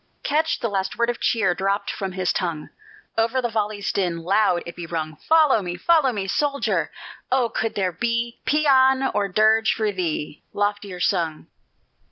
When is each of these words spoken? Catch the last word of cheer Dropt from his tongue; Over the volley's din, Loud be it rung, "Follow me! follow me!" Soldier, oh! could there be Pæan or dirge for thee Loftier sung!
Catch 0.23 0.61
the 0.61 0.67
last 0.67 0.97
word 0.97 1.11
of 1.11 1.19
cheer 1.19 1.53
Dropt 1.53 1.91
from 1.91 2.13
his 2.13 2.33
tongue; 2.33 2.71
Over 3.19 3.39
the 3.39 3.51
volley's 3.51 3.91
din, 3.91 4.17
Loud 4.23 4.63
be 4.75 4.85
it 4.85 4.91
rung, 4.91 5.17
"Follow 5.17 5.61
me! 5.61 5.77
follow 5.77 6.11
me!" 6.11 6.25
Soldier, 6.25 6.89
oh! 7.31 7.49
could 7.49 7.75
there 7.75 7.91
be 7.91 8.39
Pæan 8.47 9.11
or 9.13 9.27
dirge 9.27 9.73
for 9.75 9.91
thee 9.91 10.41
Loftier 10.53 10.99
sung! 10.99 11.45